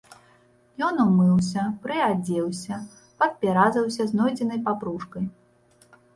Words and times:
Ён 0.87 0.95
умыўся, 1.03 1.65
прыадзеўся, 1.83 2.75
падперазаўся 3.21 4.09
знойдзенай 4.15 4.59
папружкай. 4.71 5.25